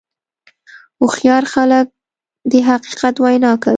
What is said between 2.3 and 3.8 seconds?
د حقیقت وینا کوي.